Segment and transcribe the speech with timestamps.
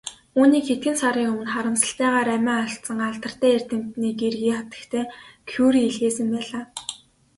[0.39, 5.03] Үүнийг хэдхэн сарын өмнө харамсалтайгаар амиа алдсан алдартай эрдэмтний гэргий хатагтай
[5.49, 6.63] Кюре илгээсэн байлаа.